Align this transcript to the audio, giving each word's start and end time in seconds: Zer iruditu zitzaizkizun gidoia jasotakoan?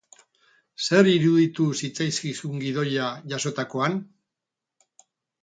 Zer 0.85 1.09
iruditu 1.11 1.67
zitzaizkizun 1.81 2.57
gidoia 2.65 3.11
jasotakoan? 3.35 4.01